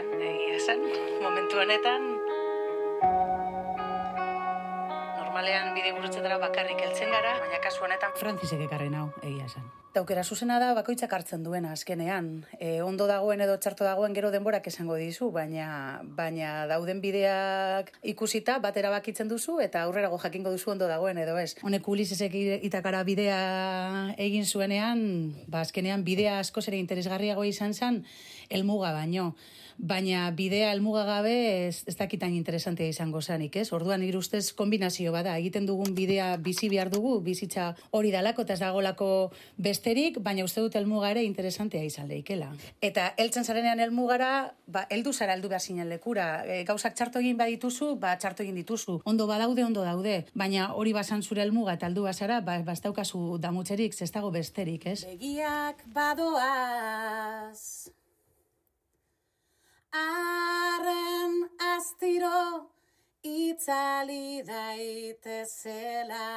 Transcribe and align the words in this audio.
gainean, 0.00 0.22
egia 0.22 0.56
esan, 0.56 0.80
momentu 1.22 1.58
honetan. 1.60 2.06
Normalean 5.20 5.74
bide 5.74 5.92
gurutzetara 5.96 6.38
bakarrik 6.38 6.80
heltzen 6.80 7.10
gara, 7.10 7.38
baina 7.40 7.60
kasu 7.62 7.84
honetan 7.84 8.16
Francisek 8.16 8.60
ekarren 8.66 8.94
hau, 8.94 9.10
egia 9.22 9.46
esan. 9.46 9.68
Daukera 9.90 10.22
zuzena 10.22 10.60
da 10.62 10.68
bakoitzak 10.76 11.10
hartzen 11.10 11.42
duena 11.42 11.72
azkenean. 11.74 12.44
E, 12.62 12.76
ondo 12.82 13.08
dagoen 13.10 13.40
edo 13.42 13.56
txarto 13.58 13.82
dagoen 13.82 14.14
gero 14.14 14.30
denborak 14.30 14.68
esango 14.70 14.94
dizu, 14.94 15.32
baina 15.34 15.98
baina 16.14 16.68
dauden 16.70 17.00
bideak 17.02 17.90
ikusita 18.12 18.60
bat 18.62 18.76
erabakitzen 18.78 19.26
duzu 19.26 19.58
eta 19.64 19.82
aurrerago 19.82 20.18
jakingo 20.22 20.52
duzu 20.54 20.70
ondo 20.76 20.86
dagoen 20.86 21.18
edo 21.18 21.34
ez. 21.42 21.56
Honek 21.66 21.88
Ulisesek 21.90 22.36
itakara 22.70 23.02
bidea 23.02 23.40
egin 24.14 24.46
zuenean, 24.46 25.02
ba 25.50 25.64
azkenean 25.66 26.06
bidea 26.06 26.38
askoz 26.44 26.68
ere 26.70 26.78
interesgarriago 26.78 27.42
izan 27.42 27.74
zen 27.74 28.04
helmuga 28.50 28.92
baino. 28.92 29.34
Baina 29.80 30.26
bidea 30.36 30.74
helmuga 30.74 31.06
gabe 31.08 31.32
ez, 31.68 31.84
ez 31.88 31.94
dakitan 31.96 32.34
interesantea 32.36 32.90
izango 32.92 33.22
zanik, 33.22 33.54
ez? 33.56 33.70
Orduan 33.72 34.02
nire 34.04 34.18
ustez 34.18 34.52
kombinazio 34.52 35.12
bada, 35.14 35.38
egiten 35.40 35.64
dugun 35.64 35.94
bidea 35.96 36.36
bizi 36.36 36.68
behar 36.68 36.90
dugu, 36.92 37.14
bizitza 37.24 37.70
hori 37.96 38.10
dalako 38.12 38.44
eta 38.44 38.58
ez 38.58 38.60
dagolako 38.60 39.08
besterik, 39.56 40.18
baina 40.20 40.44
uste 40.44 40.60
dut 40.60 40.76
helmuga 40.76 41.10
ere 41.14 41.22
interesantea 41.24 41.80
izan 41.86 42.10
leikela. 42.12 42.50
Eta 42.84 43.14
heltzen 43.16 43.48
zarenean 43.48 43.80
helmugara, 43.80 44.52
ba, 44.66 44.84
heldu 44.90 45.14
zara 45.14 45.32
heldu 45.38 45.48
behar 45.48 45.64
zinen 45.64 45.88
lekura. 45.88 46.44
E, 46.44 46.64
gauzak 46.68 46.94
txarto 46.98 47.22
egin 47.24 47.40
badituzu, 47.40 47.94
ba, 48.02 48.12
txarto 48.20 48.44
egin 48.44 48.60
dituzu. 48.60 48.98
Ondo 49.08 49.26
badaude, 49.30 49.64
ondo 49.64 49.86
daude. 49.86 50.26
Baina 50.34 50.74
hori 50.74 50.92
basan 50.92 51.22
zure 51.22 51.40
helmuga 51.46 51.78
eta 51.78 51.88
heldu 51.88 52.04
bazara, 52.04 52.42
ba, 52.44 52.58
bastaukazu 52.68 53.38
damutzerik, 53.40 53.96
ez 53.96 54.12
dago 54.12 54.30
besterik, 54.34 54.84
ez? 54.92 55.06
Begiak 55.08 55.86
badoaz 55.94 57.56
Arren 59.92 61.50
astiro 61.58 62.70
itzali 63.22 64.42
daitezela. 64.46 66.28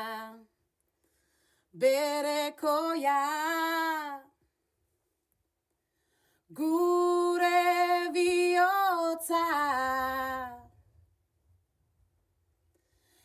Berekoia 1.74 3.22
Gure 6.54 8.10
bihotza. 8.14 9.46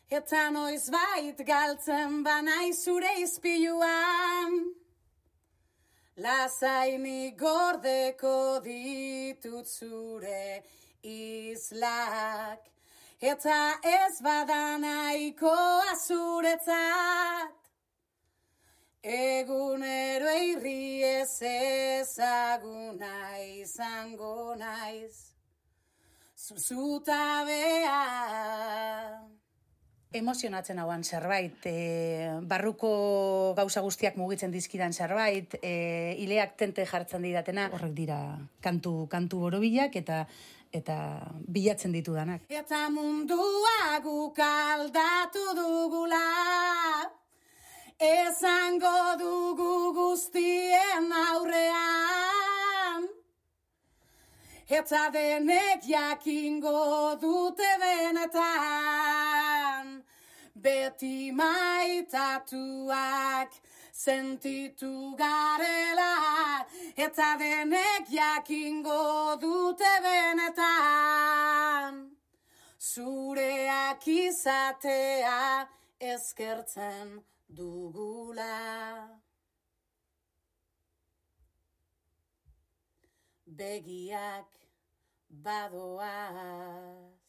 Eta 0.09 0.51
noiz 0.51 0.89
bait 0.91 1.43
galtzen 1.45 2.23
banai 2.25 2.73
zure 2.73 3.11
izpiluan 3.21 4.78
Lasaini 6.19 7.37
gordeko 7.37 8.61
ditut 8.65 9.67
zure 9.67 10.63
islak. 11.03 12.67
Eta 13.21 13.61
ez 13.83 14.21
badanaikoa 14.23 15.95
zuretzat 16.07 17.59
Egunero 19.03 20.31
irri 20.35 21.03
ez 21.05 21.39
ezaguna 21.43 23.39
izango 23.39 24.55
naiz. 24.59 25.35
Zuzutabea 26.37 28.03
emozionatzen 30.13 30.79
hauan 30.81 31.05
zerbait, 31.05 31.67
e, 31.69 32.29
barruko 32.49 33.55
gauza 33.57 33.83
guztiak 33.85 34.17
mugitzen 34.17 34.53
dizkidan 34.53 34.93
zerbait, 34.93 35.59
e, 35.63 36.15
ileak 36.25 36.57
tente 36.57 36.87
jartzen 36.87 37.23
didatena, 37.23 37.69
horrek 37.73 37.93
dira 37.97 38.21
kantu, 38.65 39.07
kantu 39.11 39.45
borobilak 39.47 39.97
eta 39.97 40.27
eta 40.73 40.97
bilatzen 41.49 41.93
ditudanak. 41.93 42.43
Eta 42.53 42.91
mundua 42.93 44.01
guk 44.05 44.39
aldatu 44.45 45.55
dugula 45.57 46.21
Esango 47.99 49.17
dugu 49.19 49.93
guztien 49.97 51.11
aurrean. 51.13 53.09
Eta 54.69 55.11
denek 55.11 55.83
jakingo 55.83 57.17
dute 57.19 57.71
benetan 57.83 59.19
Beti 60.63 61.31
maitatuak 61.31 62.31
sentitu 63.93 65.15
garela 65.17 66.19
Eta 66.97 67.37
denek 67.39 68.09
jakingo 68.11 69.37
dute 69.39 69.93
benetan. 70.03 71.95
Zureak 72.79 74.03
izatea 74.09 75.69
eskertzen 76.01 77.23
dugula. 77.47 78.59
Begiak 83.47 84.51
badoaz 85.31 87.28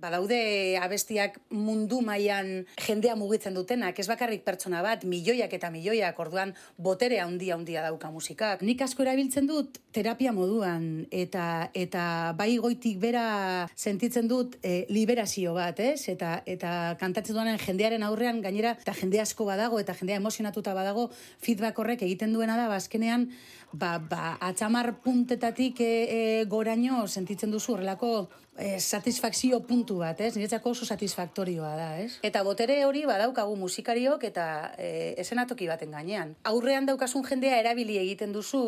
Badaude 0.00 0.78
abestiak 0.80 1.34
mundu 1.52 2.00
mailan 2.00 2.64
jendea 2.80 3.16
mugitzen 3.20 3.52
dutenak, 3.52 3.98
ez 4.00 4.06
bakarrik 4.08 4.46
pertsona 4.46 4.80
bat, 4.80 5.04
milioiak 5.04 5.52
eta 5.52 5.68
milioiak, 5.72 6.16
orduan 6.22 6.54
botere 6.80 7.18
handia 7.20 7.58
handia 7.58 7.82
dauka 7.84 8.08
musikak. 8.14 8.64
Nik 8.64 8.80
asko 8.86 9.04
erabiltzen 9.04 9.48
dut 9.50 9.76
terapia 9.92 10.32
moduan 10.32 11.04
eta 11.10 11.68
eta 11.76 12.32
bai 12.38 12.56
goitik 12.62 12.96
bera 13.02 13.68
sentitzen 13.76 14.28
dut 14.30 14.56
e, 14.62 14.86
liberazio 14.88 15.52
bat, 15.58 15.80
ez? 15.84 16.08
Eta 16.08 16.40
eta 16.48 16.96
kantatzen 17.00 17.36
duanen 17.36 17.60
jendearen 17.60 18.06
aurrean 18.08 18.40
gainera 18.40 18.76
eta 18.80 18.96
jende 18.96 19.20
asko 19.20 19.44
badago 19.48 19.80
eta 19.84 19.94
jendea 20.00 20.20
emozionatuta 20.22 20.74
badago 20.74 21.10
feedback 21.44 21.78
horrek 21.78 22.08
egiten 22.08 22.32
duena 22.32 22.56
da 22.56 22.70
bazkenean 22.72 23.28
ba, 23.72 23.98
ba, 23.98 24.36
atxamar 24.40 24.94
puntetatik 25.04 25.80
e, 25.80 25.90
e, 25.90 26.20
goraino 26.50 27.06
sentitzen 27.06 27.52
duzu 27.52 27.74
horrelako 27.76 28.12
e, 28.56 28.78
satisfakzio 28.80 29.60
puntu 29.66 29.89
bat, 29.98 30.20
ez? 30.20 30.34
Niretzako 30.36 30.70
oso 30.70 30.86
satisfaktorioa 30.86 31.74
da, 31.76 31.88
ez? 31.98 32.18
Eta 32.22 32.42
botere 32.46 32.84
hori 32.86 33.04
badaukagu 33.08 33.56
musikariok 33.56 34.24
eta 34.30 34.46
e, 34.78 35.14
esenatoki 35.18 35.68
baten 35.70 35.90
gainean. 35.96 36.36
Aurrean 36.44 36.86
daukasun 36.86 37.26
jendea 37.26 37.58
erabili 37.60 37.98
egiten 37.98 38.32
duzu 38.32 38.62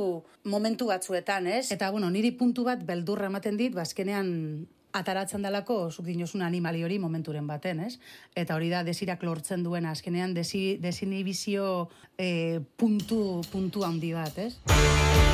momentu 0.45 0.91
batzuetan, 0.91 1.47
ez? 1.47 1.71
Eta, 1.73 1.91
bueno, 1.91 2.11
niri 2.11 2.33
puntu 2.37 2.65
bat 2.69 2.85
beldurra 2.87 3.31
ematen 3.33 3.57
dit, 3.57 3.75
bazkenean 3.75 4.33
ataratzen 4.93 5.43
dalako 5.43 5.91
zuk 5.91 6.07
dinozun 6.07 6.43
animali 6.45 6.85
hori 6.85 6.99
momenturen 7.01 7.47
baten, 7.49 7.81
ez? 7.89 7.97
Eta 8.37 8.57
hori 8.57 8.69
da 8.73 8.83
desirak 8.85 9.23
lortzen 9.25 9.65
duena, 9.65 9.97
azkenean 9.97 10.35
desi, 10.37 10.77
desinibizio 10.83 11.89
e, 12.19 12.61
puntu, 12.77 13.41
puntu 13.53 13.87
handi 13.89 14.13
bat, 14.17 14.39
ez? 14.39 15.32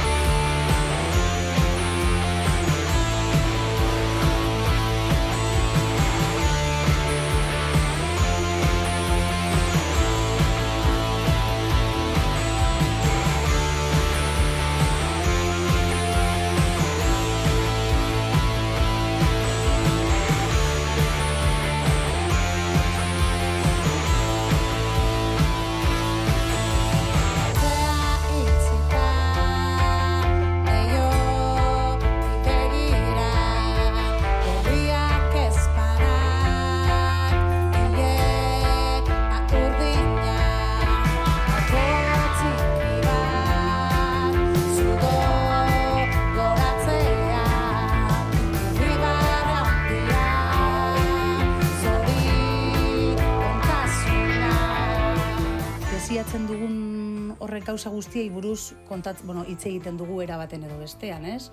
Gauza 57.68 57.92
guztiei 57.92 58.30
buruz 58.32 58.72
kontat, 58.88 59.20
bueno, 59.28 59.44
hitz 59.48 59.64
egiten 59.68 60.00
dugu 60.00 60.22
era 60.24 60.40
baten 60.40 60.64
edo 60.64 60.78
bestean, 60.80 61.26
ez? 61.28 61.50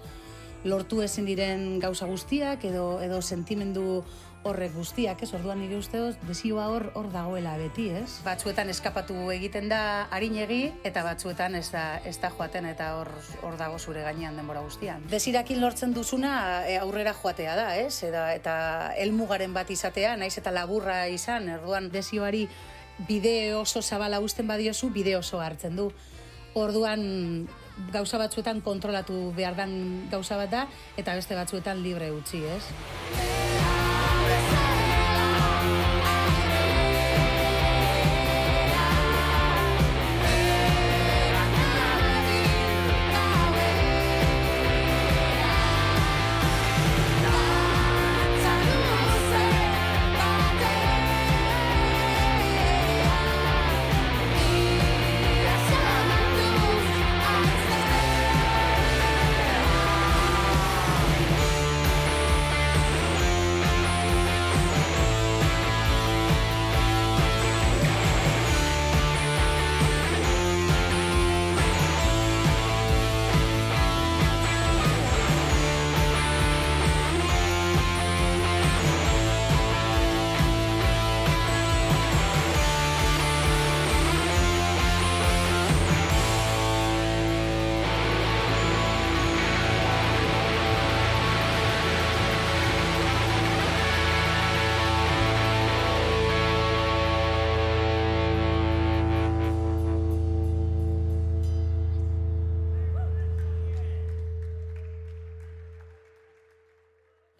Lortu 0.65 1.03
ezin 1.05 1.27
diren 1.27 1.75
gauza 1.83 2.07
guztiak 2.09 2.63
edo 2.65 2.85
edo 3.03 3.19
sentimendu 3.21 3.99
horrek 4.45 4.75
guztiak, 4.77 5.21
ez? 5.25 5.31
Orduan 5.33 5.59
nire 5.61 5.77
usteoz, 5.77 6.15
desioa 6.27 6.67
hor 6.69 6.87
hor 6.97 7.09
dagoela 7.13 7.55
beti, 7.57 7.87
ez? 7.97 8.19
Batzuetan 8.25 8.69
eskapatu 8.69 9.15
egiten 9.33 9.67
da 9.71 9.79
arinegi 10.13 10.59
eta 10.85 11.03
batzuetan 11.05 11.57
ez 11.57 11.67
da 11.73 11.85
ez 12.05 12.15
da 12.21 12.29
joaten 12.33 12.69
eta 12.69 12.91
hor 12.99 13.09
hor 13.41 13.57
dago 13.61 13.79
zure 13.79 14.05
gainean 14.05 14.37
denbora 14.37 14.61
guztian. 14.65 15.05
Desirakin 15.11 15.61
lortzen 15.61 15.93
duzuna 15.97 16.35
e, 16.69 16.77
aurrera 16.77 17.15
joatea 17.17 17.57
da, 17.57 17.67
ez? 17.81 18.03
Eta 18.05 18.27
eta 18.37 18.55
helmugaren 19.01 19.53
bat 19.53 19.69
izatea, 19.73 20.15
naiz 20.21 20.35
eta 20.37 20.53
laburra 20.53 21.03
izan, 21.09 21.49
orduan 21.57 21.89
desioari 21.93 22.45
bide 23.07 23.55
oso 23.55 23.81
zabala 23.81 24.19
uzten 24.23 24.47
badiozu, 24.47 24.89
bide 24.89 25.15
oso 25.17 25.41
hartzen 25.41 25.75
du. 25.75 25.91
Orduan 26.55 27.47
gauza 27.91 28.17
batzuetan 28.17 28.61
kontrolatu 28.63 29.33
behar 29.35 29.55
dan 29.57 30.07
gauza 30.11 30.37
bat 30.39 30.51
da, 30.51 30.65
eta 30.97 31.15
beste 31.15 31.35
batzuetan 31.35 31.83
libre 31.83 32.11
utzi, 32.15 32.43
ez? 32.47 33.24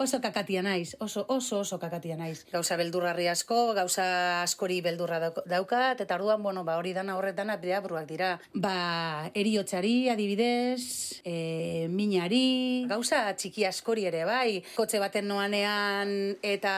Oso 0.06 0.20
kakatia 0.22 0.62
naiz, 0.62 0.94
oso 1.02 1.26
oso 1.34 1.64
oso 1.64 1.80
kakatia 1.82 2.14
naiz. 2.14 2.44
Gauza 2.52 2.76
beldurrarri 2.78 3.26
asko, 3.26 3.74
gauza 3.74 4.44
askori 4.44 4.76
beldurra 4.86 5.32
daukat, 5.50 6.04
eta 6.04 6.20
orduan, 6.20 6.44
bueno, 6.46 6.62
ba, 6.64 6.76
hori 6.78 6.92
dana 6.94 7.16
horretan 7.18 7.50
apidea 7.50 7.80
buruak 7.82 8.06
dira. 8.06 8.36
Ba, 8.54 9.32
eriotzari, 9.34 10.12
adibidez, 10.14 11.24
e, 11.26 11.88
minari... 11.90 12.86
Gauza 12.92 13.24
txiki 13.34 13.66
askori 13.66 14.06
ere, 14.06 14.22
bai. 14.30 14.62
Kotxe 14.76 15.02
baten 15.02 15.26
noanean, 15.26 16.14
eta, 16.46 16.76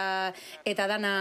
eta 0.63 0.87
dana 0.87 1.13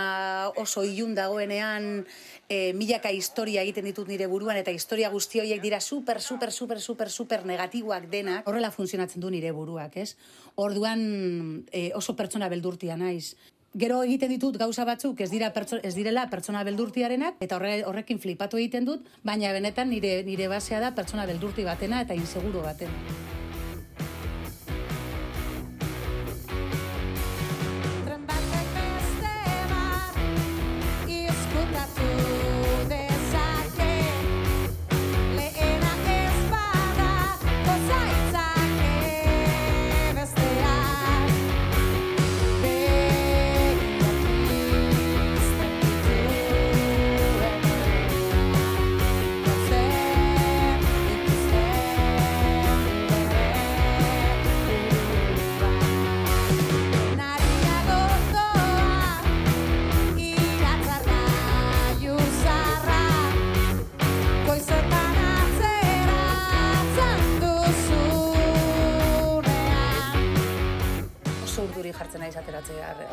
oso 0.63 0.87
ilun 0.87 1.19
dagoenean, 1.19 2.07
e, 2.47 2.71
milaka 2.79 3.11
historia 3.11 3.67
egiten 3.67 3.91
ditut 3.91 4.07
nire 4.07 4.31
buruan, 4.31 4.63
eta 4.63 4.71
historia 4.71 5.11
guzti 5.11 5.43
horiek 5.43 5.59
dira 5.59 5.83
super, 5.83 6.23
super, 6.23 6.55
super, 6.55 6.79
super, 6.79 7.11
super 7.11 7.43
negatiboak 7.51 8.07
denak. 8.15 8.47
Horrela 8.47 8.71
funtzionatzen 8.71 9.27
du 9.27 9.35
nire 9.35 9.51
buruak, 9.51 9.99
ez? 9.99 10.13
Orduan, 10.55 11.67
e, 11.75 11.91
oso 11.97 12.17
pertsona 12.17 12.49
beldurtia 12.53 12.97
naiz. 12.97 13.35
Gero 13.77 14.03
egiten 14.07 14.31
ditut 14.33 14.57
gauza 14.57 14.87
batzuk 14.89 15.21
ez 15.21 15.31
dira 15.31 15.53
ez 15.83 15.95
direla 15.95 16.29
pertsona 16.31 16.65
beldurtiarenak 16.65 17.37
eta 17.41 17.57
horre, 17.57 17.83
horrekin 17.85 18.19
flipatu 18.19 18.57
egiten 18.57 18.85
dut, 18.89 19.05
baina 19.23 19.53
benetan 19.53 19.91
nire 19.91 20.23
nire 20.25 20.49
basea 20.49 20.81
da 20.81 20.95
pertsona 20.95 21.27
beldurti 21.27 21.65
batena 21.65 22.01
eta 22.01 22.15
inseguro 22.15 22.63
batena. 22.63 23.36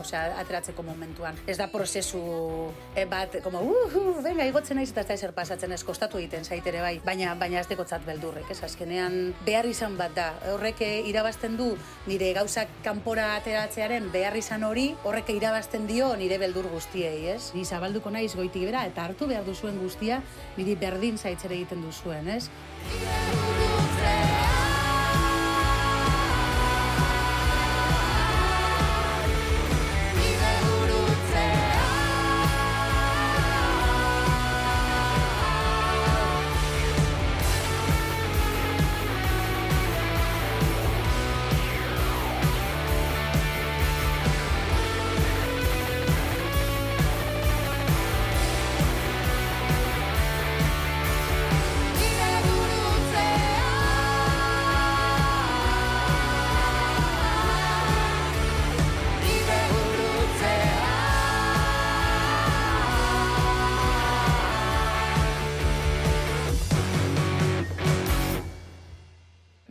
Osea, 0.04 0.38
ateratzeko 0.42 0.84
momentuan. 0.86 1.38
Ez 1.48 1.58
da 1.60 1.68
prozesu 1.72 2.22
e, 2.96 3.06
bat, 3.10 3.40
como, 3.44 3.64
uh, 3.64 3.88
uh, 4.00 4.22
venga, 4.24 4.46
igotzen 4.48 4.78
naiz 4.80 4.92
eta 4.92 5.02
ez 5.02 5.08
da 5.08 5.18
ezer 5.18 5.34
pasatzen 5.36 5.72
ez 5.74 5.82
kostatu 5.84 6.20
egiten 6.22 6.46
zaitere 6.46 6.82
bai, 6.84 6.98
baina 7.06 7.34
baina 7.40 7.62
ez 7.62 7.68
dekotzat 7.72 8.06
beldurrek, 8.06 8.50
ez 8.52 8.62
azkenean 8.66 9.34
behar 9.46 9.68
izan 9.70 9.98
bat 9.98 10.14
da. 10.16 10.30
Horrek 10.54 10.84
irabazten 11.10 11.58
du 11.58 11.74
nire 12.08 12.34
gauzak 12.38 12.72
kanpora 12.86 13.34
ateratzearen 13.38 14.12
behar 14.14 14.38
izan 14.40 14.68
hori, 14.68 14.90
horrek 15.04 15.34
irabazten 15.34 15.88
dio 15.90 16.14
nire 16.20 16.38
beldur 16.42 16.70
guztiei, 16.72 17.30
ez? 17.34 17.52
Ni 17.58 17.66
zabalduko 17.66 18.14
naiz 18.14 18.34
goitik 18.36 18.68
bera 18.70 18.86
eta 18.90 19.08
hartu 19.08 19.30
behar 19.32 19.46
duzuen 19.48 19.80
guztia, 19.82 20.22
niri 20.58 20.78
berdin 20.80 21.18
zaitzere 21.18 21.60
egiten 21.60 21.84
duzuen, 21.86 22.30
ez? 22.38 22.50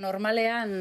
Normalean 0.02 0.72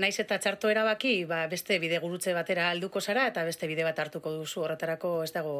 naiz 0.00 0.14
eta 0.22 0.38
txarto 0.42 0.70
erabaki, 0.72 1.14
ba, 1.30 1.44
beste 1.50 1.78
bide 1.82 2.00
gurutze 2.02 2.34
batera 2.36 2.68
alduko 2.72 3.00
zara 3.00 3.26
eta 3.30 3.44
beste 3.46 3.68
bide 3.70 3.86
bat 3.86 3.98
hartuko 3.98 4.34
duzu 4.40 4.64
horretarako 4.64 5.14
ez 5.24 5.32
dago 5.36 5.56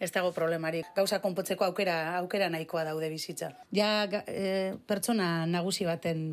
ez 0.00 0.10
dago 0.14 0.32
problemarik. 0.36 0.92
Gauza 0.96 1.22
konpotzeko 1.24 1.68
aukera 1.68 1.98
aukera 2.18 2.50
nahikoa 2.52 2.84
daude 2.90 3.10
bizitza. 3.12 3.54
Ja 3.74 3.92
e, 4.26 4.74
pertsona 4.86 5.46
nagusi 5.46 5.88
baten 5.88 6.28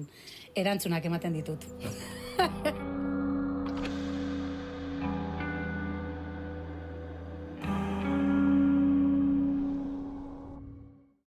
erantzunak 0.56 1.06
ematen 1.12 1.42
ditut. 1.42 1.66